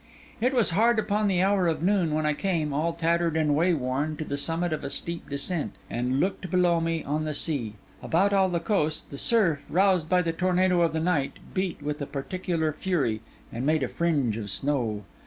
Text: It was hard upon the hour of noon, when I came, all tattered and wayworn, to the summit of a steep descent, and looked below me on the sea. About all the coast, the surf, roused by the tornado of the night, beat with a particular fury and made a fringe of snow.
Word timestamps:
It 0.41 0.51
was 0.55 0.71
hard 0.71 0.97
upon 0.97 1.27
the 1.27 1.43
hour 1.43 1.67
of 1.67 1.83
noon, 1.83 2.11
when 2.15 2.25
I 2.25 2.33
came, 2.33 2.73
all 2.73 2.91
tattered 2.91 3.37
and 3.37 3.53
wayworn, 3.55 4.17
to 4.17 4.25
the 4.25 4.35
summit 4.35 4.73
of 4.73 4.83
a 4.83 4.89
steep 4.89 5.29
descent, 5.29 5.73
and 5.91 6.19
looked 6.19 6.49
below 6.49 6.79
me 6.79 7.03
on 7.03 7.25
the 7.25 7.35
sea. 7.35 7.75
About 8.01 8.33
all 8.33 8.49
the 8.49 8.59
coast, 8.59 9.11
the 9.11 9.19
surf, 9.19 9.63
roused 9.69 10.09
by 10.09 10.23
the 10.23 10.33
tornado 10.33 10.81
of 10.81 10.93
the 10.93 10.99
night, 10.99 11.33
beat 11.53 11.83
with 11.83 12.01
a 12.01 12.07
particular 12.07 12.73
fury 12.73 13.21
and 13.53 13.63
made 13.63 13.83
a 13.83 13.87
fringe 13.87 14.37
of 14.37 14.49
snow. 14.49 15.03